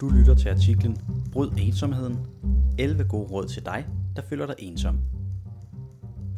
Du 0.00 0.08
lytter 0.08 0.34
til 0.34 0.48
artiklen 0.48 0.96
Bryd 1.32 1.50
ensomheden. 1.58 2.18
11 2.78 3.04
gode 3.04 3.30
råd 3.30 3.48
til 3.48 3.64
dig, 3.64 3.88
der 4.16 4.22
føler 4.22 4.46
dig 4.46 4.54
ensom. 4.58 4.98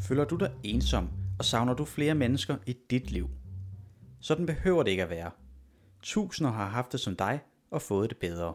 Føler 0.00 0.24
du 0.24 0.36
dig 0.36 0.52
ensom, 0.62 1.08
og 1.38 1.44
savner 1.44 1.74
du 1.74 1.84
flere 1.84 2.14
mennesker 2.14 2.56
i 2.66 2.76
dit 2.90 3.10
liv? 3.10 3.30
Sådan 4.20 4.46
behøver 4.46 4.82
det 4.82 4.90
ikke 4.90 5.02
at 5.02 5.10
være. 5.10 5.30
Tusinder 6.02 6.50
har 6.52 6.68
haft 6.68 6.92
det 6.92 7.00
som 7.00 7.16
dig 7.16 7.40
og 7.70 7.82
fået 7.82 8.10
det 8.10 8.18
bedre. 8.18 8.54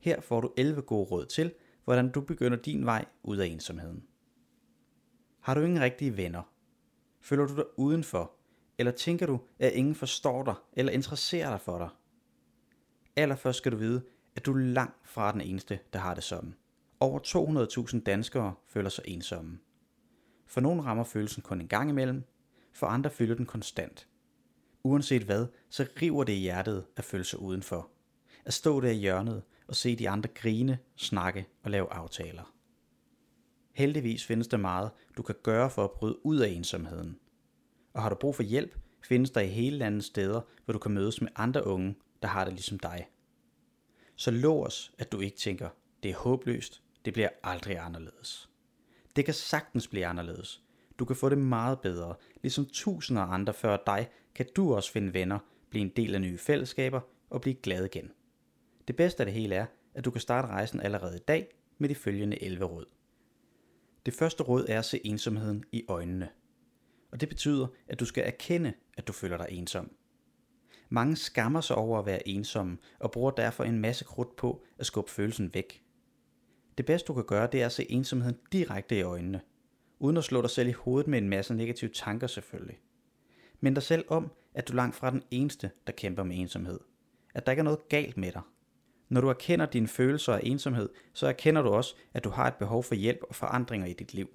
Her 0.00 0.20
får 0.20 0.40
du 0.40 0.52
11 0.56 0.82
gode 0.82 1.04
råd 1.04 1.26
til, 1.26 1.52
hvordan 1.84 2.10
du 2.10 2.20
begynder 2.20 2.58
din 2.58 2.86
vej 2.86 3.04
ud 3.22 3.36
af 3.36 3.46
ensomheden. 3.46 4.02
Har 5.40 5.54
du 5.54 5.60
ingen 5.60 5.80
rigtige 5.80 6.16
venner? 6.16 6.42
Føler 7.20 7.46
du 7.46 7.56
dig 7.56 7.64
udenfor? 7.76 8.32
Eller 8.78 8.92
tænker 8.92 9.26
du, 9.26 9.40
at 9.58 9.72
ingen 9.72 9.94
forstår 9.94 10.42
dig 10.42 10.54
eller 10.72 10.92
interesserer 10.92 11.50
dig 11.50 11.60
for 11.60 11.78
dig? 11.78 11.88
Allerførst 13.16 13.58
skal 13.58 13.72
du 13.72 13.76
vide, 13.76 14.02
at 14.36 14.46
du 14.46 14.52
er 14.52 14.58
langt 14.58 15.08
fra 15.08 15.32
den 15.32 15.40
eneste, 15.40 15.78
der 15.92 15.98
har 15.98 16.14
det 16.14 16.24
sådan. 16.24 16.54
Over 17.00 17.18
200.000 17.92 18.02
danskere 18.02 18.54
føler 18.66 18.88
sig 18.88 19.04
ensomme. 19.06 19.58
For 20.46 20.60
nogle 20.60 20.82
rammer 20.82 21.04
følelsen 21.04 21.42
kun 21.42 21.60
en 21.60 21.68
gang 21.68 21.90
imellem, 21.90 22.24
for 22.72 22.86
andre 22.86 23.10
føler 23.10 23.34
den 23.34 23.46
konstant. 23.46 24.08
Uanset 24.82 25.22
hvad, 25.22 25.46
så 25.70 25.86
river 26.02 26.24
det 26.24 26.32
i 26.32 26.36
hjertet 26.36 26.86
at 26.96 27.04
føle 27.04 27.24
sig 27.24 27.38
udenfor. 27.38 27.90
At 28.44 28.54
stå 28.54 28.80
der 28.80 28.90
i 28.90 28.94
hjørnet 28.96 29.42
og 29.68 29.76
se 29.76 29.96
de 29.96 30.08
andre 30.08 30.28
grine, 30.34 30.78
snakke 30.96 31.46
og 31.62 31.70
lave 31.70 31.92
aftaler. 31.92 32.54
Heldigvis 33.72 34.24
findes 34.24 34.48
der 34.48 34.56
meget, 34.56 34.90
du 35.16 35.22
kan 35.22 35.34
gøre 35.42 35.70
for 35.70 35.84
at 35.84 35.90
bryde 35.90 36.26
ud 36.26 36.38
af 36.38 36.48
ensomheden. 36.48 37.18
Og 37.94 38.02
har 38.02 38.08
du 38.08 38.14
brug 38.14 38.34
for 38.34 38.42
hjælp, 38.42 38.78
findes 39.02 39.30
der 39.30 39.40
i 39.40 39.46
hele 39.46 39.78
landet 39.78 40.04
steder, 40.04 40.40
hvor 40.64 40.72
du 40.72 40.78
kan 40.78 40.92
mødes 40.92 41.20
med 41.20 41.28
andre 41.36 41.66
unge, 41.66 41.94
der 42.22 42.28
har 42.28 42.44
det 42.44 42.52
ligesom 42.52 42.78
dig. 42.78 43.08
Så 44.16 44.30
lov 44.30 44.64
os, 44.64 44.92
at 44.98 45.12
du 45.12 45.20
ikke 45.20 45.36
tænker, 45.36 45.68
det 46.02 46.10
er 46.10 46.16
håbløst, 46.16 46.82
det 47.04 47.12
bliver 47.12 47.28
aldrig 47.42 47.78
anderledes. 47.78 48.50
Det 49.16 49.24
kan 49.24 49.34
sagtens 49.34 49.88
blive 49.88 50.06
anderledes. 50.06 50.62
Du 50.98 51.04
kan 51.04 51.16
få 51.16 51.28
det 51.28 51.38
meget 51.38 51.80
bedre. 51.80 52.14
Ligesom 52.42 52.66
tusinder 52.72 53.22
af 53.22 53.34
andre 53.34 53.54
før 53.54 53.76
dig, 53.86 54.08
kan 54.34 54.46
du 54.56 54.74
også 54.74 54.92
finde 54.92 55.14
venner, 55.14 55.38
blive 55.70 55.82
en 55.82 55.92
del 55.96 56.14
af 56.14 56.20
nye 56.20 56.38
fællesskaber 56.38 57.00
og 57.30 57.40
blive 57.40 57.54
glad 57.54 57.84
igen. 57.84 58.10
Det 58.88 58.96
bedste 58.96 59.20
af 59.20 59.26
det 59.26 59.34
hele 59.34 59.54
er, 59.54 59.66
at 59.94 60.04
du 60.04 60.10
kan 60.10 60.20
starte 60.20 60.48
rejsen 60.48 60.80
allerede 60.80 61.16
i 61.16 61.24
dag 61.28 61.48
med 61.78 61.88
de 61.88 61.94
følgende 61.94 62.42
11 62.42 62.64
råd. 62.64 62.86
Det 64.06 64.14
første 64.14 64.42
råd 64.42 64.66
er 64.68 64.78
at 64.78 64.84
se 64.84 65.06
ensomheden 65.06 65.64
i 65.72 65.84
øjnene. 65.88 66.28
Og 67.14 67.20
det 67.20 67.28
betyder, 67.28 67.66
at 67.88 68.00
du 68.00 68.04
skal 68.04 68.24
erkende, 68.26 68.72
at 68.96 69.08
du 69.08 69.12
føler 69.12 69.36
dig 69.36 69.46
ensom. 69.50 69.90
Mange 70.88 71.16
skammer 71.16 71.60
sig 71.60 71.76
over 71.76 71.98
at 71.98 72.06
være 72.06 72.28
ensomme 72.28 72.78
og 72.98 73.10
bruger 73.10 73.30
derfor 73.30 73.64
en 73.64 73.78
masse 73.78 74.04
krudt 74.04 74.36
på 74.36 74.64
at 74.78 74.86
skubbe 74.86 75.10
følelsen 75.10 75.54
væk. 75.54 75.82
Det 76.78 76.86
bedste 76.86 77.06
du 77.06 77.14
kan 77.14 77.24
gøre, 77.24 77.48
det 77.52 77.62
er 77.62 77.66
at 77.66 77.72
se 77.72 77.90
ensomheden 77.90 78.38
direkte 78.52 78.98
i 78.98 79.02
øjnene, 79.02 79.40
uden 79.98 80.16
at 80.16 80.24
slå 80.24 80.42
dig 80.42 80.50
selv 80.50 80.68
i 80.68 80.72
hovedet 80.72 81.08
med 81.08 81.18
en 81.18 81.28
masse 81.28 81.54
negative 81.54 81.90
tanker 81.90 82.26
selvfølgelig. 82.26 82.78
Mind 83.60 83.74
dig 83.74 83.82
selv 83.82 84.04
om, 84.08 84.30
at 84.54 84.68
du 84.68 84.72
langt 84.72 84.96
fra 84.96 85.10
den 85.10 85.22
eneste, 85.30 85.70
der 85.86 85.92
kæmper 85.92 86.22
med 86.22 86.38
ensomhed. 86.38 86.80
At 87.34 87.46
der 87.46 87.52
ikke 87.52 87.60
er 87.60 87.64
noget 87.64 87.88
galt 87.88 88.16
med 88.16 88.32
dig. 88.32 88.42
Når 89.08 89.20
du 89.20 89.28
erkender 89.28 89.66
dine 89.66 89.88
følelser 89.88 90.32
af 90.32 90.40
ensomhed, 90.42 90.88
så 91.12 91.26
erkender 91.26 91.62
du 91.62 91.68
også, 91.68 91.94
at 92.14 92.24
du 92.24 92.30
har 92.30 92.46
et 92.46 92.54
behov 92.54 92.82
for 92.82 92.94
hjælp 92.94 93.20
og 93.28 93.34
forandringer 93.34 93.86
i 93.86 93.92
dit 93.92 94.14
liv. 94.14 94.28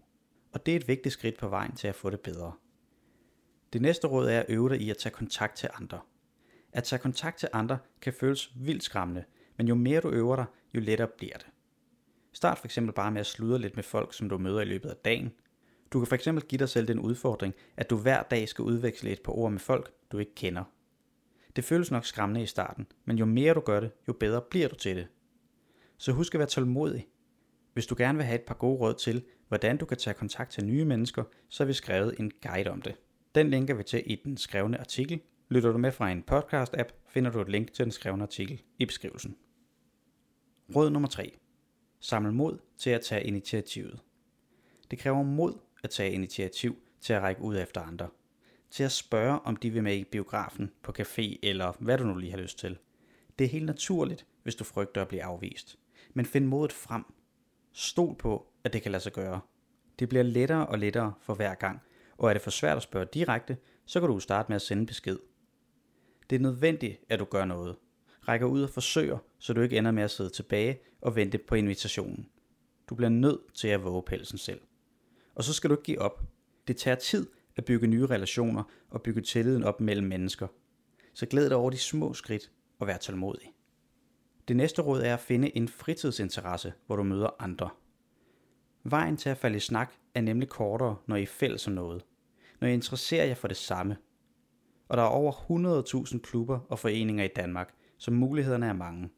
Og 0.52 0.66
det 0.66 0.72
er 0.72 0.75
et 0.75 0.88
vigtigt 0.88 1.13
skridt 1.13 1.38
på 1.38 1.47
vejen 1.47 1.75
til 1.75 1.88
at 1.88 1.95
få 1.95 2.09
det 2.09 2.19
bedre. 2.19 2.53
Det 3.73 3.81
næste 3.81 4.08
råd 4.08 4.30
er 4.30 4.39
at 4.39 4.45
øve 4.50 4.70
dig 4.70 4.81
i 4.81 4.89
at 4.89 4.98
tage 4.98 5.14
kontakt 5.14 5.58
til 5.58 5.70
andre. 5.73 6.00
At 6.73 6.84
tage 6.84 7.00
kontakt 7.00 7.38
til 7.38 7.50
andre 7.53 7.78
kan 8.02 8.14
føles 8.14 8.52
vildt 8.56 8.84
skræmmende, 8.84 9.23
men 9.58 9.67
jo 9.67 9.75
mere 9.75 10.02
du 10.02 10.09
øver 10.09 10.36
dig, 10.36 10.45
jo 10.73 10.80
lettere 10.80 11.08
bliver 11.17 11.38
det. 11.38 11.48
Start 12.34 12.58
for 12.58 12.67
eksempel 12.67 12.94
bare 12.94 13.12
med 13.12 13.20
at 13.20 13.25
sludre 13.25 13.59
lidt 13.59 13.75
med 13.75 13.84
folk, 13.84 14.13
som 14.13 14.29
du 14.29 14.38
møder 14.38 14.62
i 14.62 14.66
løbet 14.66 14.90
af 14.90 14.96
dagen. 14.96 15.31
Du 15.94 16.00
kan 16.00 16.08
for 16.08 16.16
eksempel 16.16 16.44
give 16.44 16.59
dig 16.59 16.69
selv 16.69 16.88
den 16.88 17.00
udfordring, 17.00 17.53
at 17.78 17.90
du 17.90 17.97
hver 17.97 18.24
dag 18.24 18.50
skal 18.50 18.63
udveksle 18.63 19.12
et 19.12 19.22
par 19.22 19.34
ord 19.34 19.52
med 19.52 19.59
folk, 19.59 19.91
du 20.12 20.18
ikke 20.18 20.35
kender. 20.35 20.63
Det 21.56 21.63
føles 21.63 21.91
nok 21.91 22.06
skræmmende 22.06 22.44
i 22.44 22.46
starten, 22.46 22.88
men 23.06 23.18
jo 23.18 23.25
mere 23.25 23.53
du 23.53 23.59
gør 23.59 23.79
det, 23.79 23.91
jo 24.08 24.13
bedre 24.13 24.41
bliver 24.41 24.68
du 24.68 24.75
til 24.75 24.96
det. 24.96 25.08
Så 25.97 26.12
husk 26.12 26.35
at 26.35 26.40
være 26.40 26.47
tålmodig. 26.47 27.08
Hvis 27.74 27.88
du 27.88 27.96
gerne 27.97 28.18
vil 28.18 28.25
have 28.25 28.40
et 28.40 28.46
par 28.46 28.56
gode 28.56 28.79
råd 28.79 28.94
til, 28.94 29.24
hvordan 29.47 29.78
du 29.78 29.85
kan 29.85 29.97
tage 29.97 30.13
kontakt 30.13 30.52
til 30.52 30.66
nye 30.66 30.85
mennesker, 30.85 31.24
så 31.50 31.63
har 31.63 31.68
vi 31.68 31.74
skrevet 31.74 32.16
en 32.19 32.31
guide 32.41 32.69
om 32.69 32.81
det. 32.81 32.96
Den 33.35 33.50
linker 33.50 33.73
vi 33.73 33.84
til 33.84 34.03
i 34.06 34.16
den 34.16 34.38
skrevne 34.38 34.79
artikel. 34.79 35.22
Lytter 35.50 35.72
du 35.72 35.78
med 35.78 35.91
fra 35.91 36.12
en 36.12 36.23
podcast-app, 36.31 36.94
finder 37.07 37.31
du 37.31 37.41
et 37.41 37.50
link 37.50 37.73
til 37.73 37.85
den 37.85 37.91
skrevne 37.91 38.23
artikel 38.23 38.62
i 38.78 38.85
beskrivelsen. 38.85 39.38
Råd 40.75 40.90
nummer 40.90 41.09
3. 41.09 41.38
Saml 42.00 42.34
mod 42.34 42.57
til 42.78 42.90
at 42.90 43.01
tage 43.01 43.23
initiativet. 43.23 44.00
Det 44.91 45.00
kræver 45.00 45.23
mod 45.23 45.53
at 45.84 45.90
tage 45.90 46.12
initiativ 46.12 46.75
til 47.01 47.13
at 47.13 47.22
række 47.22 47.41
ud 47.41 47.57
efter 47.57 47.81
andre. 47.81 48.09
Til 48.69 48.84
at 48.84 48.91
spørge, 48.91 49.40
om 49.40 49.56
de 49.56 49.69
vil 49.69 49.84
med 49.84 49.97
i 49.97 50.03
biografen, 50.03 50.72
på 50.84 50.94
café 51.00 51.40
eller 51.44 51.73
hvad 51.79 51.97
du 51.97 52.03
nu 52.03 52.16
lige 52.16 52.31
har 52.31 52.40
lyst 52.40 52.59
til. 52.59 52.78
Det 53.40 53.46
er 53.46 53.50
helt 53.50 53.66
naturligt, 53.66 54.25
hvis 54.44 54.56
du 54.56 54.63
frygter 54.63 55.01
at 55.01 55.07
blive 55.07 55.23
afvist. 55.23 55.79
Men 56.13 56.25
find 56.25 56.46
modet 56.46 56.73
frem. 56.73 57.03
Stol 57.73 58.16
på, 58.16 58.47
at 58.63 58.73
det 58.73 58.81
kan 58.81 58.91
lade 58.91 59.03
sig 59.03 59.13
gøre. 59.13 59.40
Det 60.00 60.09
bliver 60.09 60.23
lettere 60.23 60.67
og 60.67 60.79
lettere 60.79 61.13
for 61.22 61.34
hver 61.34 61.56
gang, 61.56 61.81
og 62.19 62.30
er 62.30 62.34
det 62.34 62.41
for 62.41 62.52
svært 62.52 62.78
at 62.78 62.84
spørge 62.84 63.07
direkte, 63.13 63.57
så 63.85 64.00
kan 64.00 64.09
du 64.09 64.19
starte 64.19 64.50
med 64.50 64.56
at 64.56 64.62
sende 64.62 64.85
besked. 64.85 65.18
Det 66.30 66.35
er 66.35 66.40
nødvendigt, 66.40 67.00
at 67.09 67.19
du 67.19 67.25
gør 67.25 67.46
noget. 67.46 67.75
Rækker 68.28 68.47
ud 68.47 68.62
og 68.62 68.69
forsøger, 68.69 69.18
så 69.40 69.53
du 69.53 69.62
ikke 69.62 69.78
ender 69.78 69.91
med 69.91 70.03
at 70.03 70.12
sidde 70.12 70.29
tilbage 70.29 70.79
og 71.02 71.16
vente 71.16 71.38
på 71.38 71.56
invitationen. 71.56 72.29
Du 72.90 72.96
bliver 72.96 73.09
nødt 73.09 73.53
til 73.53 73.68
at 73.68 73.84
våge 73.84 74.03
pelsen 74.03 74.38
selv. 74.38 74.62
Og 75.35 75.44
så 75.44 75.53
skal 75.53 75.69
du 75.69 75.75
ikke 75.75 75.84
give 75.84 76.02
op. 76.02 76.24
Det 76.68 76.78
tager 76.78 76.96
tid 76.96 77.28
at 77.56 77.66
bygge 77.66 77.88
nye 77.88 78.06
relationer 78.06 78.63
og 78.90 79.02
bygge 79.02 79.22
tilliden 79.22 79.63
op 79.63 79.81
mellem 79.81 80.08
mennesker. 80.08 80.47
Så 81.13 81.25
glæd 81.25 81.50
dig 81.50 81.58
over 81.58 81.69
de 81.69 81.78
små 81.78 82.13
skridt 82.13 82.52
og 82.79 82.88
vær 82.88 82.97
tålmodig. 82.97 83.53
Det 84.47 84.56
næste 84.56 84.81
råd 84.81 85.02
er 85.02 85.13
at 85.13 85.19
finde 85.19 85.58
en 85.58 85.68
fritidsinteresse, 85.68 86.74
hvor 86.85 86.96
du 86.96 87.03
møder 87.03 87.29
andre. 87.40 87.69
Vejen 88.84 89.18
til 89.18 89.29
at 89.29 89.38
falde 89.38 89.58
i 89.58 89.59
snak 89.59 89.94
er 90.13 90.22
nemlig 90.22 90.50
kortere, 90.50 90.96
når 91.08 91.16
I 91.16 91.22
er 91.22 91.28
fælles 91.28 91.68
om 91.68 91.74
noget. 91.74 92.06
Når 92.62 92.68
I 92.68 92.74
interesserer 92.74 93.25
jer 93.25 93.34
for 93.34 93.47
det 93.47 93.58
samme. 93.58 93.97
Og 94.88 94.97
der 94.97 95.03
er 95.03 95.08
over 95.08 95.31
100.000 96.12 96.20
klubber 96.20 96.59
og 96.70 96.80
foreninger 96.80 97.24
i 97.24 97.30
Danmark, 97.36 97.74
så 97.97 98.12
mulighederne 98.12 98.66
er 98.66 98.74
mange. 98.74 99.09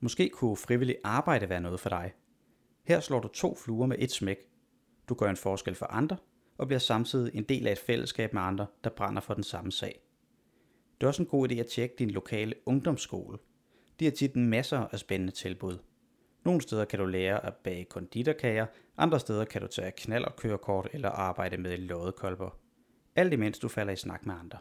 Måske 0.00 0.28
kunne 0.28 0.56
frivillig 0.56 0.96
arbejde 1.04 1.48
være 1.48 1.60
noget 1.60 1.80
for 1.80 1.88
dig. 1.88 2.12
Her 2.82 3.00
slår 3.00 3.20
du 3.20 3.28
to 3.28 3.54
fluer 3.54 3.86
med 3.86 3.96
et 3.98 4.12
smæk. 4.12 4.36
Du 5.08 5.14
gør 5.14 5.30
en 5.30 5.36
forskel 5.36 5.74
for 5.74 5.86
andre, 5.86 6.16
og 6.58 6.66
bliver 6.66 6.78
samtidig 6.78 7.34
en 7.34 7.44
del 7.44 7.66
af 7.66 7.72
et 7.72 7.78
fællesskab 7.78 8.32
med 8.32 8.42
andre, 8.42 8.66
der 8.84 8.90
brænder 8.90 9.20
for 9.20 9.34
den 9.34 9.44
samme 9.44 9.72
sag. 9.72 10.00
Det 11.00 11.06
er 11.06 11.08
også 11.08 11.22
en 11.22 11.28
god 11.28 11.50
idé 11.50 11.54
at 11.54 11.66
tjekke 11.66 11.94
din 11.98 12.10
lokale 12.10 12.54
ungdomsskole. 12.66 13.38
De 14.00 14.04
har 14.04 14.12
tit 14.12 14.36
masser 14.36 14.78
af 14.78 14.98
spændende 14.98 15.32
tilbud. 15.32 15.78
Nogle 16.44 16.60
steder 16.60 16.84
kan 16.84 16.98
du 16.98 17.04
lære 17.04 17.46
at 17.46 17.54
bage 17.54 17.84
konditorkager, 17.84 18.66
andre 18.96 19.20
steder 19.20 19.44
kan 19.44 19.60
du 19.60 19.66
tage 19.66 19.92
knald 19.96 20.24
og 20.24 20.36
kørekort 20.36 20.88
eller 20.92 21.08
arbejde 21.08 21.56
med 21.56 21.78
loddekolber. 21.78 22.58
Alt 23.16 23.32
imens 23.32 23.58
du 23.58 23.68
falder 23.68 23.92
i 23.92 23.96
snak 23.96 24.26
med 24.26 24.34
andre. 24.34 24.58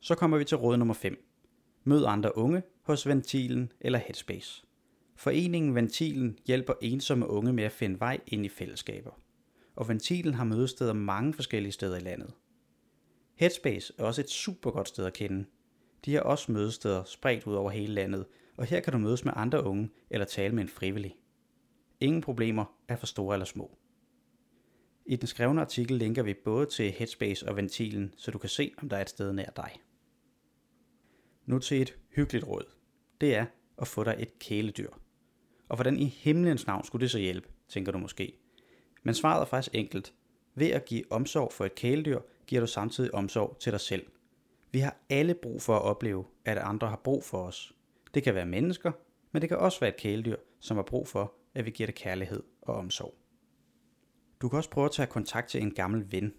Så 0.00 0.14
kommer 0.14 0.38
vi 0.38 0.44
til 0.44 0.56
råd 0.56 0.76
nummer 0.76 0.94
5. 0.94 1.30
Mød 1.84 2.04
andre 2.04 2.38
unge 2.38 2.62
hos 2.82 3.06
Ventilen 3.06 3.72
eller 3.80 3.98
Headspace. 3.98 4.64
Foreningen 5.16 5.74
Ventilen 5.74 6.38
hjælper 6.46 6.74
ensomme 6.82 7.28
unge 7.28 7.52
med 7.52 7.64
at 7.64 7.72
finde 7.72 8.00
vej 8.00 8.20
ind 8.26 8.46
i 8.46 8.48
fællesskaber. 8.48 9.20
Og 9.76 9.88
Ventilen 9.88 10.34
har 10.34 10.44
mødesteder 10.44 10.92
mange 10.92 11.34
forskellige 11.34 11.72
steder 11.72 11.96
i 11.96 12.00
landet. 12.00 12.32
Headspace 13.34 13.92
er 13.98 14.04
også 14.04 14.20
et 14.20 14.30
super 14.30 14.70
godt 14.70 14.88
sted 14.88 15.04
at 15.06 15.12
kende. 15.12 15.44
De 16.04 16.14
har 16.14 16.20
også 16.20 16.52
mødesteder 16.52 17.04
spredt 17.04 17.46
ud 17.46 17.54
over 17.54 17.70
hele 17.70 17.94
landet, 17.94 18.26
og 18.56 18.66
her 18.66 18.80
kan 18.80 18.92
du 18.92 18.98
mødes 18.98 19.24
med 19.24 19.32
andre 19.36 19.64
unge 19.64 19.90
eller 20.10 20.26
tale 20.26 20.54
med 20.54 20.62
en 20.62 20.68
frivillig. 20.68 21.16
Ingen 22.00 22.22
problemer 22.22 22.64
er 22.88 22.96
for 22.96 23.06
store 23.06 23.34
eller 23.34 23.46
små. 23.46 23.78
I 25.06 25.16
den 25.16 25.26
skrevne 25.26 25.60
artikel 25.60 25.96
linker 25.96 26.22
vi 26.22 26.34
både 26.44 26.66
til 26.66 26.90
Headspace 26.90 27.48
og 27.48 27.56
Ventilen, 27.56 28.14
så 28.16 28.30
du 28.30 28.38
kan 28.38 28.48
se, 28.48 28.72
om 28.78 28.88
der 28.88 28.96
er 28.96 29.00
et 29.00 29.10
sted 29.10 29.32
nær 29.32 29.50
dig. 29.56 29.70
Nu 31.46 31.58
til 31.58 31.82
et 31.82 31.98
hyggeligt 32.16 32.46
råd. 32.46 32.64
Det 33.20 33.36
er 33.36 33.46
at 33.78 33.88
få 33.88 34.04
dig 34.04 34.16
et 34.18 34.38
kæledyr. 34.38 34.90
Og 35.68 35.76
hvordan 35.76 35.98
i 35.98 36.04
himlens 36.04 36.66
navn 36.66 36.84
skulle 36.84 37.02
det 37.02 37.10
så 37.10 37.18
hjælpe, 37.18 37.48
tænker 37.68 37.92
du 37.92 37.98
måske. 37.98 38.32
Men 39.02 39.14
svaret 39.14 39.40
er 39.40 39.46
faktisk 39.46 39.74
enkelt. 39.74 40.14
Ved 40.54 40.70
at 40.70 40.84
give 40.84 41.12
omsorg 41.12 41.52
for 41.52 41.64
et 41.64 41.74
kæledyr, 41.74 42.20
giver 42.46 42.60
du 42.60 42.66
samtidig 42.66 43.14
omsorg 43.14 43.56
til 43.60 43.72
dig 43.72 43.80
selv. 43.80 44.06
Vi 44.72 44.78
har 44.78 44.96
alle 45.10 45.34
brug 45.34 45.62
for 45.62 45.76
at 45.76 45.82
opleve, 45.82 46.24
at 46.44 46.58
andre 46.58 46.88
har 46.88 47.00
brug 47.04 47.24
for 47.24 47.38
os. 47.38 47.74
Det 48.14 48.22
kan 48.22 48.34
være 48.34 48.46
mennesker, 48.46 48.92
men 49.32 49.42
det 49.42 49.48
kan 49.48 49.58
også 49.58 49.80
være 49.80 49.90
et 49.90 49.96
kæledyr, 49.96 50.36
som 50.60 50.76
har 50.76 50.84
brug 50.84 51.08
for, 51.08 51.34
at 51.54 51.64
vi 51.64 51.70
giver 51.70 51.86
det 51.86 51.94
kærlighed 51.94 52.42
og 52.62 52.74
omsorg. 52.74 53.14
Du 54.40 54.48
kan 54.48 54.56
også 54.56 54.70
prøve 54.70 54.84
at 54.84 54.92
tage 54.92 55.06
kontakt 55.06 55.48
til 55.48 55.62
en 55.62 55.74
gammel 55.74 56.12
ven, 56.12 56.32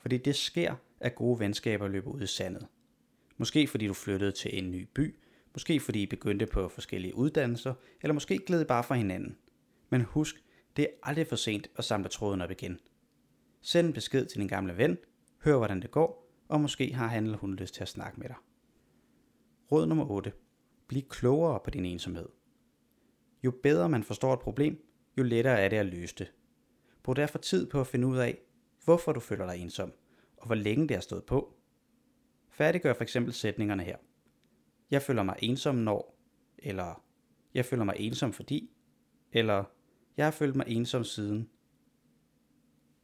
fordi 0.00 0.16
det 0.16 0.36
sker, 0.36 0.74
at 1.00 1.14
gode 1.14 1.40
venskaber 1.40 1.88
løber 1.88 2.10
ud 2.10 2.20
i 2.20 2.26
sandet. 2.26 2.66
Måske 3.36 3.66
fordi 3.66 3.86
du 3.86 3.94
flyttede 3.94 4.32
til 4.32 4.58
en 4.58 4.70
ny 4.70 4.88
by, 4.94 5.16
måske 5.52 5.80
fordi 5.80 6.02
I 6.02 6.06
begyndte 6.06 6.46
på 6.46 6.68
forskellige 6.68 7.14
uddannelser, 7.14 7.74
eller 8.02 8.14
måske 8.14 8.38
gled 8.38 8.60
I 8.60 8.64
bare 8.64 8.84
fra 8.84 8.94
hinanden. 8.94 9.36
Men 9.90 10.00
husk, 10.00 10.44
det 10.76 10.82
er 10.82 10.88
aldrig 11.02 11.26
for 11.26 11.36
sent 11.36 11.70
at 11.76 11.84
samle 11.84 12.08
tråden 12.08 12.40
op 12.40 12.50
igen. 12.50 12.80
Send 13.60 13.86
en 13.86 13.92
besked 13.92 14.26
til 14.26 14.40
din 14.40 14.48
gamle 14.48 14.76
ven, 14.76 14.98
hør 15.44 15.56
hvordan 15.56 15.82
det 15.82 15.90
går, 15.90 16.32
og 16.48 16.60
måske 16.60 16.94
har 16.94 17.06
han 17.06 17.24
eller 17.24 17.38
hun 17.38 17.56
lyst 17.56 17.74
til 17.74 17.82
at 17.82 17.88
snakke 17.88 18.20
med 18.20 18.28
dig. 18.28 18.36
Råd 19.72 19.86
nummer 19.86 20.10
8. 20.10 20.32
Bliv 20.86 21.02
klogere 21.02 21.60
på 21.64 21.70
din 21.70 21.84
ensomhed. 21.84 22.28
Jo 23.42 23.52
bedre 23.62 23.88
man 23.88 24.02
forstår 24.02 24.32
et 24.32 24.40
problem, 24.40 24.86
jo 25.18 25.22
lettere 25.22 25.60
er 25.60 25.68
det 25.68 25.76
at 25.76 25.86
løse 25.86 26.14
det. 26.14 26.32
Brug 27.02 27.16
derfor 27.16 27.38
tid 27.38 27.70
på 27.70 27.80
at 27.80 27.86
finde 27.86 28.06
ud 28.06 28.16
af, 28.16 28.38
hvorfor 28.84 29.12
du 29.12 29.20
føler 29.20 29.46
dig 29.46 29.62
ensom, 29.62 29.92
og 30.36 30.46
hvor 30.46 30.54
længe 30.54 30.88
det 30.88 30.96
har 30.96 31.00
stået 31.00 31.24
på. 31.24 31.54
Færdiggør 32.48 32.94
for 32.94 33.02
eksempel 33.02 33.32
sætningerne 33.32 33.82
her. 33.82 33.96
Jeg 34.90 35.02
føler 35.02 35.22
mig 35.22 35.36
ensom 35.38 35.74
når, 35.74 36.18
eller 36.58 37.04
jeg 37.54 37.64
føler 37.64 37.84
mig 37.84 37.94
ensom 37.98 38.32
fordi, 38.32 38.70
eller 39.32 39.64
jeg 40.16 40.26
har 40.26 40.30
følt 40.30 40.56
mig 40.56 40.66
ensom 40.68 41.04
siden. 41.04 41.50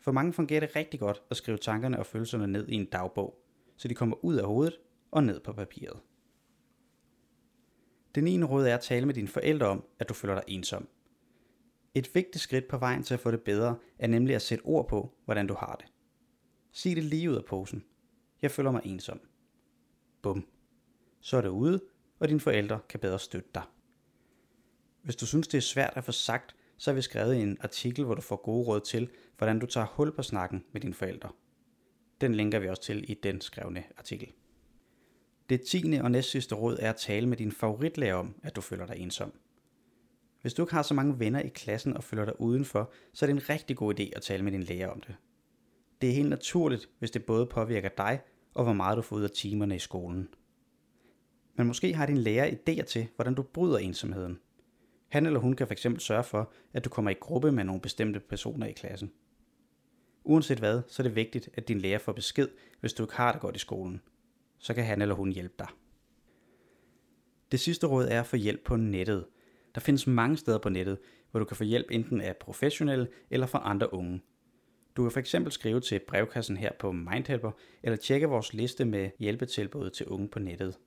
For 0.00 0.12
mange 0.12 0.32
fungerer 0.32 0.61
det 0.61 0.76
rigtig 0.76 1.00
godt 1.00 1.23
at 1.31 1.37
skrive 1.37 1.58
tankerne 1.58 1.99
og 1.99 2.06
følelserne 2.06 2.46
ned 2.46 2.69
i 2.69 2.75
en 2.75 2.87
dagbog, 2.87 3.43
så 3.76 3.88
de 3.88 3.94
kommer 3.94 4.25
ud 4.25 4.37
af 4.37 4.46
hovedet 4.46 4.78
og 5.11 5.25
ned 5.25 5.40
på 5.40 5.52
papiret. 5.52 6.00
Den 8.14 8.26
ene 8.26 8.47
råd 8.47 8.67
er 8.67 8.75
at 8.75 8.81
tale 8.81 9.06
med 9.06 9.14
dine 9.14 9.29
forældre 9.29 9.67
om, 9.67 9.85
at 9.99 10.09
du 10.09 10.14
føler 10.14 10.35
dig 10.35 10.44
ensom. 10.47 10.88
Et 11.94 12.14
vigtigt 12.14 12.43
skridt 12.43 12.69
på 12.69 12.79
vejen 12.79 13.03
til 13.03 13.14
at 13.14 13.20
få 13.20 13.31
det 13.31 13.43
bedre 13.43 13.76
er 13.99 14.06
nemlig 14.06 14.35
at 14.35 14.43
sætte 14.43 14.62
ord 14.62 14.88
på, 14.88 15.14
hvordan 15.25 15.47
du 15.47 15.55
har 15.55 15.76
det. 15.81 15.87
Sig 16.73 16.97
det 16.97 17.05
lige 17.05 17.31
ud 17.31 17.37
af 17.37 17.44
posen. 17.44 17.85
Jeg 18.43 18.50
føler 18.50 18.70
mig 18.70 18.82
ensom. 18.85 19.20
Bum. 20.23 20.47
Så 21.20 21.37
er 21.37 21.41
det 21.41 21.49
ude, 21.49 21.81
og 22.19 22.29
dine 22.29 22.41
forældre 22.41 22.81
kan 22.88 23.00
bedre 23.00 23.19
støtte 23.19 23.49
dig. 23.55 23.62
Hvis 25.03 25.17
du 25.17 25.26
synes, 25.26 25.49
det 25.49 25.59
er 25.59 25.62
svært 25.62 25.93
at 25.97 26.05
få 26.05 26.12
sagt, 26.12 26.56
så 26.76 26.91
har 26.91 26.94
vi 26.94 27.03
skrevet 27.03 27.43
en 27.43 27.59
artikel, 27.61 28.05
hvor 28.05 28.14
du 28.14 28.23
får 28.23 28.37
gode 28.37 28.67
råd 28.67 28.81
til, 28.81 29.11
hvordan 29.38 29.59
du 29.59 29.67
tager 29.67 29.87
hul 29.87 30.12
på 30.12 30.23
snakken 30.23 30.64
med 30.73 30.81
dine 30.81 30.94
forældre. 30.94 31.31
Den 32.20 32.35
linker 32.35 32.59
vi 32.59 32.69
også 32.69 32.82
til 32.82 33.11
i 33.11 33.14
den 33.14 33.41
skrevne 33.41 33.85
artikel. 33.97 34.32
Det 35.48 35.60
tiende 35.60 36.02
og 36.02 36.10
næstsidste 36.10 36.54
råd 36.54 36.76
er 36.80 36.90
at 36.90 36.96
tale 36.96 37.26
med 37.28 37.36
din 37.36 37.52
favoritlærer 37.52 38.14
om, 38.14 38.34
at 38.42 38.56
du 38.56 38.60
føler 38.60 38.86
dig 38.86 38.96
ensom. 38.96 39.32
Hvis 40.42 40.54
du 40.54 40.62
ikke 40.62 40.74
har 40.74 40.82
så 40.82 40.94
mange 40.94 41.18
venner 41.18 41.40
i 41.40 41.48
klassen 41.48 41.96
og 41.96 42.04
føler 42.04 42.24
dig 42.24 42.40
udenfor, 42.40 42.92
så 43.12 43.24
er 43.24 43.26
det 43.26 43.34
en 43.34 43.48
rigtig 43.48 43.76
god 43.76 44.00
idé 44.00 44.10
at 44.16 44.22
tale 44.22 44.44
med 44.44 44.52
din 44.52 44.62
lærer 44.62 44.88
om 44.88 45.00
det. 45.00 45.16
Det 46.00 46.08
er 46.08 46.14
helt 46.14 46.28
naturligt, 46.28 46.88
hvis 46.98 47.10
det 47.10 47.24
både 47.24 47.46
påvirker 47.46 47.88
dig 47.88 48.20
og 48.54 48.64
hvor 48.64 48.72
meget 48.72 48.96
du 48.96 49.02
får 49.02 49.16
ud 49.16 49.22
af 49.22 49.30
timerne 49.30 49.76
i 49.76 49.78
skolen. 49.78 50.28
Men 51.54 51.66
måske 51.66 51.94
har 51.94 52.06
din 52.06 52.18
lærer 52.18 52.50
idéer 52.50 52.84
til, 52.84 53.08
hvordan 53.16 53.34
du 53.34 53.42
bryder 53.42 53.78
ensomheden. 53.78 54.38
Han 55.08 55.26
eller 55.26 55.40
hun 55.40 55.56
kan 55.56 55.66
fx 55.66 55.86
sørge 55.98 56.24
for, 56.24 56.52
at 56.72 56.84
du 56.84 56.90
kommer 56.90 57.10
i 57.10 57.14
gruppe 57.20 57.52
med 57.52 57.64
nogle 57.64 57.80
bestemte 57.80 58.20
personer 58.20 58.66
i 58.66 58.72
klassen. 58.72 59.12
Uanset 60.24 60.58
hvad, 60.58 60.82
så 60.88 61.02
er 61.02 61.04
det 61.04 61.16
vigtigt, 61.16 61.48
at 61.54 61.68
din 61.68 61.78
lærer 61.78 61.98
får 61.98 62.12
besked, 62.12 62.48
hvis 62.80 62.92
du 62.92 63.02
ikke 63.02 63.14
har 63.14 63.32
det 63.32 63.40
godt 63.40 63.56
i 63.56 63.58
skolen. 63.58 64.00
Så 64.62 64.75
kan 64.75 64.85
han 64.85 65.03
eller 65.03 65.14
hun 65.14 65.32
hjælpe 65.32 65.55
dig. 65.59 65.69
Det 67.53 67.61
sidste 67.61 67.87
råd 67.87 68.09
er 68.11 68.20
at 68.20 68.26
få 68.26 68.37
hjælp 68.37 68.64
på 68.64 68.76
nettet. 68.76 69.26
Der 69.75 69.81
findes 69.81 70.06
mange 70.06 70.37
steder 70.37 70.59
på 70.59 70.69
nettet, 70.69 70.99
hvor 71.31 71.41
du 71.41 71.47
kan 71.47 71.56
få 71.56 71.64
hjælp 71.64 71.87
enten 71.91 72.20
af 72.20 72.37
professionelle 72.37 73.09
eller 73.31 73.47
fra 73.47 73.62
andre 73.64 73.94
unge. 73.94 74.23
Du 74.97 75.09
kan 75.09 75.23
fx 75.23 75.35
skrive 75.49 75.81
til 75.81 76.00
brevkassen 76.09 76.56
her 76.56 76.70
på 76.79 76.93
Mindhelper, 76.93 77.50
eller 77.82 77.97
tjekke 77.97 78.26
vores 78.26 78.55
liste 78.55 78.85
med 78.85 79.11
hjælpetilbud 79.19 79.91
til 79.91 80.06
unge 80.06 80.29
på 80.29 80.38
nettet. 80.38 80.79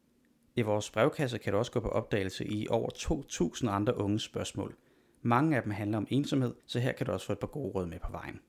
I 0.56 0.62
vores 0.62 0.92
brevkasse 0.92 1.38
kan 1.38 1.54
du 1.54 1.60
også 1.60 1.72
gå 1.72 1.80
på 1.80 1.90
opdagelse 1.90 2.48
i 2.48 2.68
over 2.68 2.90
2.000 2.90 3.70
andre 3.70 3.98
unges 3.98 4.22
spørgsmål. 4.22 4.76
Mange 5.22 5.56
af 5.56 5.64
dem 5.64 5.72
handler 5.72 5.98
om 5.98 6.08
ensomhed, 6.10 6.54
så 6.66 6.80
her 6.80 6.92
kan 6.92 7.06
du 7.06 7.12
også 7.12 7.26
få 7.26 7.34
et 7.34 7.40
par 7.40 7.48
gode 7.48 7.72
råd 7.72 7.86
med 7.86 8.00
på 8.00 8.12
vejen. 8.12 8.40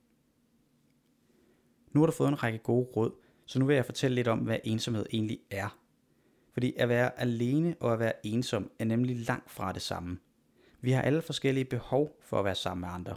Nu 1.92 2.00
har 2.00 2.06
du 2.06 2.12
fået 2.12 2.28
en 2.28 2.42
række 2.42 2.58
gode 2.58 2.86
råd, 2.96 3.12
så 3.46 3.58
nu 3.58 3.66
vil 3.66 3.76
jeg 3.76 3.84
fortælle 3.84 4.14
lidt 4.14 4.28
om, 4.28 4.38
hvad 4.38 4.58
ensomhed 4.64 5.06
egentlig 5.12 5.40
er. 5.50 5.78
Fordi 6.52 6.74
at 6.76 6.88
være 6.88 7.20
alene 7.20 7.76
og 7.80 7.92
at 7.92 7.98
være 7.98 8.26
ensom 8.26 8.70
er 8.78 8.84
nemlig 8.84 9.16
langt 9.16 9.50
fra 9.50 9.72
det 9.72 9.82
samme. 9.82 10.18
Vi 10.80 10.90
har 10.90 11.02
alle 11.02 11.22
forskellige 11.22 11.64
behov 11.64 12.16
for 12.22 12.38
at 12.38 12.44
være 12.44 12.54
sammen 12.54 12.80
med 12.80 12.88
andre. 12.88 13.16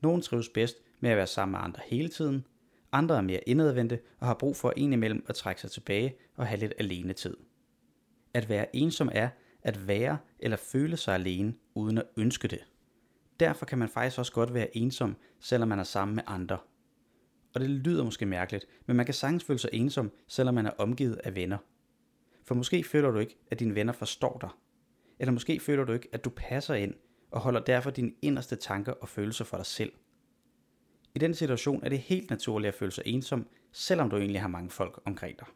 Nogle 0.00 0.22
trives 0.22 0.48
bedst 0.48 0.76
med 1.00 1.10
at 1.10 1.16
være 1.16 1.26
sammen 1.26 1.52
med 1.52 1.60
andre 1.60 1.80
hele 1.86 2.08
tiden, 2.08 2.46
andre 2.92 3.16
er 3.16 3.20
mere 3.20 3.48
indadvendte 3.48 4.00
og 4.18 4.26
har 4.26 4.34
brug 4.34 4.56
for 4.56 4.72
en 4.76 4.92
imellem 4.92 5.24
at 5.28 5.34
trække 5.34 5.60
sig 5.60 5.70
tilbage 5.70 6.14
og 6.36 6.46
have 6.46 6.60
lidt 6.60 6.72
alene 6.78 7.12
tid. 7.12 7.36
At 8.34 8.48
være 8.48 8.76
ensom 8.76 9.10
er 9.12 9.28
at 9.62 9.88
være 9.88 10.18
eller 10.38 10.56
føle 10.56 10.96
sig 10.96 11.14
alene 11.14 11.54
uden 11.74 11.98
at 11.98 12.04
ønske 12.16 12.48
det. 12.48 12.66
Derfor 13.40 13.66
kan 13.66 13.78
man 13.78 13.88
faktisk 13.88 14.18
også 14.18 14.32
godt 14.32 14.54
være 14.54 14.76
ensom, 14.76 15.16
selvom 15.40 15.68
man 15.68 15.78
er 15.78 15.84
sammen 15.84 16.14
med 16.14 16.22
andre. 16.26 16.58
Og 17.54 17.60
det 17.60 17.70
lyder 17.70 18.04
måske 18.04 18.26
mærkeligt, 18.26 18.66
men 18.86 18.96
man 18.96 19.06
kan 19.06 19.14
sagtens 19.14 19.44
føle 19.44 19.58
sig 19.58 19.70
ensom, 19.72 20.10
selvom 20.28 20.54
man 20.54 20.66
er 20.66 20.70
omgivet 20.70 21.16
af 21.24 21.34
venner. 21.34 21.58
For 22.44 22.54
måske 22.54 22.84
føler 22.84 23.10
du 23.10 23.18
ikke, 23.18 23.38
at 23.50 23.60
dine 23.60 23.74
venner 23.74 23.92
forstår 23.92 24.38
dig. 24.40 24.50
Eller 25.18 25.32
måske 25.32 25.60
føler 25.60 25.84
du 25.84 25.92
ikke, 25.92 26.08
at 26.12 26.24
du 26.24 26.30
passer 26.30 26.74
ind, 26.74 26.94
og 27.30 27.40
holder 27.40 27.60
derfor 27.60 27.90
dine 27.90 28.12
inderste 28.22 28.56
tanker 28.56 28.92
og 28.92 29.08
følelser 29.08 29.44
for 29.44 29.56
dig 29.56 29.66
selv. 29.66 29.92
I 31.14 31.18
den 31.18 31.34
situation 31.34 31.84
er 31.84 31.88
det 31.88 31.98
helt 31.98 32.30
naturligt 32.30 32.68
at 32.68 32.74
føle 32.74 32.92
sig 32.92 33.06
ensom, 33.06 33.46
selvom 33.72 34.10
du 34.10 34.16
egentlig 34.16 34.40
har 34.40 34.48
mange 34.48 34.70
folk 34.70 35.00
omkring 35.04 35.38
dig. 35.38 35.46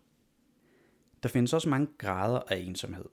Der 1.22 1.28
findes 1.28 1.52
også 1.52 1.68
mange 1.68 1.88
grader 1.98 2.40
af 2.48 2.56
ensomhed. 2.56 3.04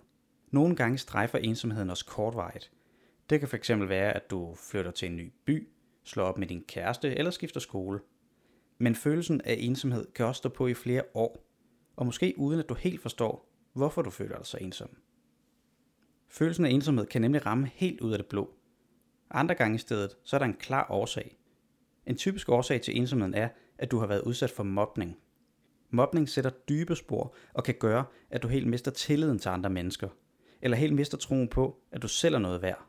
Nogle 0.52 0.76
gange 0.76 0.98
strejfer 0.98 1.38
ensomheden 1.38 1.90
også 1.90 2.06
kortvarigt. 2.06 2.72
Det 3.30 3.40
kan 3.40 3.50
fx 3.50 3.70
være, 3.70 4.14
at 4.14 4.30
du 4.30 4.56
flytter 4.56 4.92
til 4.92 5.10
en 5.10 5.18
ny 5.18 5.34
by, 5.46 5.68
slår 6.04 6.24
op 6.24 6.38
med 6.38 6.48
din 6.48 6.64
kæreste 6.68 7.16
eller 7.16 7.32
skifter 7.32 7.60
skole. 7.60 8.00
Men 8.78 8.96
følelsen 8.96 9.42
af 9.42 9.56
ensomhed 9.60 10.08
kan 10.16 10.26
også 10.26 10.40
stå 10.40 10.50
på 10.50 10.68
i 10.68 10.74
flere 10.74 11.04
år, 11.14 11.46
og 11.96 12.06
måske 12.06 12.34
uden 12.38 12.60
at 12.60 12.70
du 12.70 12.74
helt 12.74 13.02
forstår, 13.02 13.50
hvorfor 13.74 14.02
du 14.02 14.10
føler 14.10 14.38
dig 14.38 14.46
så 14.46 14.58
ensom. 14.62 14.90
Følelsen 16.28 16.66
af 16.66 16.70
ensomhed 16.70 17.06
kan 17.06 17.22
nemlig 17.22 17.46
ramme 17.46 17.70
helt 17.74 18.02
ud 18.02 18.12
af 18.12 18.18
det 18.18 18.28
blå. 18.28 18.54
Andre 19.32 19.56
gange 19.56 19.76
i 19.76 19.80
stedet, 19.80 20.18
så 20.24 20.36
er 20.36 20.38
der 20.38 20.46
en 20.46 20.54
klar 20.54 20.88
årsag. 20.90 21.38
En 22.08 22.18
typisk 22.18 22.50
årsag 22.50 22.82
til 22.82 22.98
ensomheden 22.98 23.34
er, 23.34 23.50
at 23.78 23.92
du 23.92 24.00
har 24.00 24.08
været 24.08 24.22
udsat 24.22 24.52
for 24.52 24.64
mobning. 24.64 25.18
Mobning 25.90 26.30
sætter 26.30 26.50
dybe 26.50 26.96
spor 26.96 27.36
og 27.54 27.64
kan 27.64 27.76
gøre, 27.80 28.06
at 28.30 28.44
du 28.44 28.48
helt 28.48 28.68
mister 28.68 28.92
tilliden 28.92 29.40
til 29.40 29.50
andre 29.50 29.70
mennesker, 29.70 30.10
eller 30.62 30.78
helt 30.78 30.94
mister 30.94 31.18
troen 31.18 31.48
på, 31.48 31.80
at 31.92 32.02
du 32.02 32.08
selv 32.08 32.36
er 32.36 32.40
noget 32.40 32.62
værd. 32.62 32.86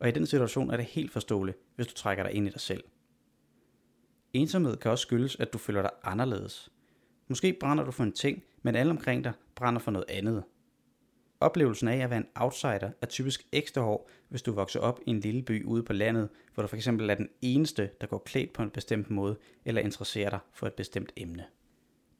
Og 0.00 0.08
i 0.08 0.12
den 0.12 0.26
situation 0.26 0.70
er 0.70 0.76
det 0.76 0.86
helt 0.86 1.12
forståeligt, 1.12 1.58
hvis 1.76 1.86
du 1.86 1.94
trækker 1.94 2.24
dig 2.24 2.32
ind 2.32 2.46
i 2.46 2.50
dig 2.50 2.60
selv. 2.60 2.84
Ensomhed 4.32 4.76
kan 4.76 4.90
også 4.90 5.02
skyldes, 5.02 5.36
at 5.36 5.52
du 5.52 5.58
føler 5.58 5.82
dig 5.82 5.90
anderledes. 6.02 6.72
Måske 7.28 7.56
brænder 7.60 7.84
du 7.84 7.90
for 7.90 8.04
en 8.04 8.12
ting, 8.12 8.42
men 8.62 8.74
alle 8.74 8.90
omkring 8.90 9.24
dig 9.24 9.32
brænder 9.54 9.80
for 9.80 9.90
noget 9.90 10.06
andet. 10.08 10.44
Oplevelsen 11.40 11.88
af 11.88 11.96
at 11.96 12.10
være 12.10 12.18
en 12.18 12.26
outsider 12.34 12.90
er 13.00 13.06
typisk 13.06 13.46
ekstra 13.52 13.80
hård, 13.80 14.08
hvis 14.28 14.42
du 14.42 14.52
vokser 14.52 14.80
op 14.80 15.00
i 15.06 15.10
en 15.10 15.20
lille 15.20 15.42
by 15.42 15.64
ude 15.64 15.82
på 15.82 15.92
landet, 15.92 16.28
hvor 16.54 16.62
du 16.62 16.66
for 16.66 16.76
eksempel 16.76 17.10
er 17.10 17.14
den 17.14 17.28
eneste, 17.42 17.90
der 18.00 18.06
går 18.06 18.18
klædt 18.18 18.52
på 18.52 18.62
en 18.62 18.70
bestemt 18.70 19.10
måde 19.10 19.36
eller 19.64 19.80
interesserer 19.80 20.30
dig 20.30 20.38
for 20.52 20.66
et 20.66 20.74
bestemt 20.74 21.12
emne. 21.16 21.44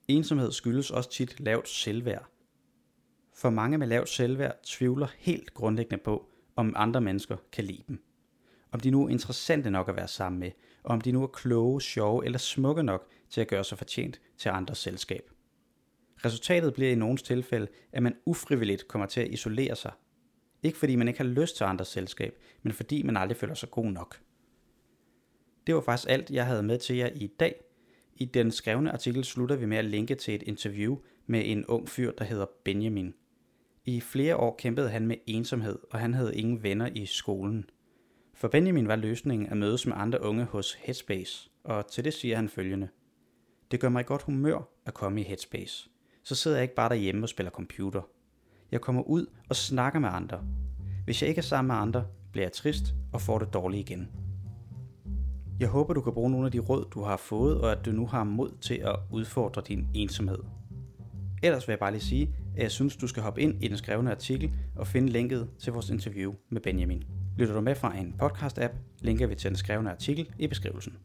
Ensomhed 0.09 0.53
skyldes 0.53 0.91
også 0.91 1.11
tit 1.11 1.41
lavt 1.41 1.69
selvværd. 1.69 2.27
For 3.35 3.51
mange 3.51 3.79
med 3.79 3.87
lavt 3.87 4.09
selvværd 4.09 4.57
tvivler 4.65 5.07
helt 5.19 5.55
grundlæggende 5.55 6.03
på, 6.05 6.31
om 6.57 6.73
andre 6.77 7.01
mennesker 7.01 7.37
kan 7.53 7.65
lide 7.65 7.83
dem. 7.89 8.05
Om 8.73 8.81
de 8.81 8.91
nu 8.91 9.05
er 9.05 9.09
interessante 9.09 9.71
nok 9.71 9.89
at 9.89 9.97
være 9.97 10.09
sammen 10.09 10.41
med, 10.41 10.51
og 10.83 10.91
om 10.91 11.01
de 11.01 11.13
nu 11.13 11.23
er 11.23 11.27
kloge, 11.27 11.81
sjove 11.81 12.25
eller 12.25 12.39
smukke 12.39 12.83
nok 12.83 13.09
til 13.31 13.41
at 13.41 13.49
gøre 13.49 13.65
sig 13.65 13.79
fortjent 13.79 14.21
til 14.39 14.49
andres 14.49 14.79
selskab. 14.79 15.31
Resultatet 16.25 16.75
bliver 16.75 16.91
i 16.91 16.95
nogens 16.95 17.23
tilfælde, 17.23 17.67
at 17.93 18.03
man 18.03 18.15
ufrivilligt 18.27 18.89
kommer 18.89 19.07
til 19.07 19.21
at 19.21 19.29
isolere 19.29 19.77
sig. 19.77 19.93
Ikke 20.63 20.79
fordi 20.79 20.97
man 20.97 21.09
ikke 21.09 21.21
har 21.21 21.29
lyst 21.29 21.57
til 21.57 21.65
andres 21.65 21.89
selskab, 21.89 22.39
men 22.63 22.73
fordi 22.73 23.03
man 23.03 23.17
aldrig 23.17 23.37
føler 23.37 23.55
sig 23.55 23.71
god 23.71 23.87
nok. 23.87 24.21
Det 25.67 25.75
var 25.75 25.81
faktisk 25.81 26.11
alt, 26.11 26.31
jeg 26.31 26.47
havde 26.47 26.63
med 26.63 26.79
til 26.79 26.97
jer 26.97 27.11
i 27.15 27.27
dag. 27.27 27.55
I 28.17 28.25
den 28.25 28.51
skrevne 28.51 28.93
artikel 28.93 29.25
slutter 29.25 29.57
vi 29.57 29.67
med 29.67 29.77
at 29.77 29.85
linke 29.85 30.15
til 30.15 30.35
et 30.35 30.43
interview 30.43 30.97
med 31.27 31.43
en 31.45 31.67
ung 31.67 31.89
fyr, 31.89 32.13
der 32.13 32.25
hedder 32.25 32.47
Benjamin. 32.65 33.15
I 33.85 34.01
flere 34.01 34.37
år 34.37 34.57
kæmpede 34.59 34.91
han 34.91 35.07
med 35.07 35.17
ensomhed, 35.27 35.79
og 35.91 35.99
han 35.99 36.15
havde 36.15 36.37
ingen 36.37 36.63
venner 36.63 36.89
i 36.95 37.07
skolen. 37.07 37.71
For 38.35 38.49
Benjamin 38.49 38.89
var 38.89 38.97
løsningen 38.97 39.49
at 39.49 39.57
mødes 39.57 39.87
med 39.87 39.95
andre 39.97 40.23
unge 40.23 40.45
hos 40.45 40.75
Headspace, 40.75 41.51
og 41.65 41.91
til 41.91 42.05
det 42.05 42.15
siger 42.15 42.37
han 42.37 42.49
følgende. 42.49 42.89
Det 43.71 43.81
gør 43.81 43.89
mig 43.89 44.01
i 44.01 44.05
godt 44.05 44.23
humør 44.23 44.69
at 44.87 44.95
komme 44.95 45.21
i 45.21 45.25
Headspace. 45.25 45.89
Så 46.23 46.35
sidder 46.35 46.57
jeg 46.57 46.63
ikke 46.63 46.75
bare 46.75 46.89
derhjemme 46.89 47.25
og 47.25 47.29
spiller 47.29 47.51
computer. 47.51 48.03
Jeg 48.73 48.81
kommer 48.81 49.03
ud 49.03 49.27
og 49.49 49.57
snakker 49.57 49.99
med 49.99 50.09
andre. 50.13 50.45
Hvis 51.05 51.23
jeg 51.23 51.29
ikke 51.29 51.39
er 51.39 51.43
sammen 51.43 51.67
med 51.67 51.83
andre, 51.83 52.07
bliver 52.33 52.45
jeg 52.45 52.53
trist 52.53 52.95
og 53.13 53.21
får 53.21 53.39
det 53.39 53.53
dårligt 53.53 53.91
igen. 53.91 54.09
Jeg 55.61 55.69
håber, 55.69 55.95
du 55.95 56.01
kan 56.01 56.13
bruge 56.13 56.31
nogle 56.31 56.47
af 56.47 56.53
de 56.53 56.59
råd, 56.59 56.85
du 56.95 57.03
har 57.03 57.17
fået, 57.17 57.61
og 57.61 57.73
at 57.73 57.85
du 57.85 57.91
nu 57.91 58.07
har 58.07 58.25
mod 58.25 58.51
til 58.61 58.75
at 58.75 58.97
udfordre 59.11 59.63
din 59.69 59.89
ensomhed. 59.95 60.39
Ellers 61.43 61.69
vil 61.69 61.73
jeg 61.73 61.79
bare 61.79 61.93
lige 61.93 62.03
sige, 62.03 62.35
at 62.57 62.63
jeg 62.63 62.71
synes, 62.71 62.97
du 62.97 63.07
skal 63.07 63.23
hoppe 63.23 63.41
ind 63.41 63.65
i 63.65 63.69
den 63.69 63.77
skrevne 63.77 64.11
artikel 64.11 64.53
og 64.77 64.87
finde 64.87 65.09
linket 65.09 65.51
til 65.59 65.73
vores 65.73 65.91
interview 65.91 66.35
med 66.49 66.61
Benjamin. 66.61 67.05
Lytter 67.37 67.55
du 67.55 67.61
med 67.61 67.75
fra 67.75 67.97
en 67.97 68.15
podcast-app, 68.23 68.75
linker 69.01 69.27
vi 69.27 69.35
til 69.35 69.51
den 69.51 69.57
skrevne 69.57 69.91
artikel 69.91 70.29
i 70.39 70.47
beskrivelsen. 70.47 70.97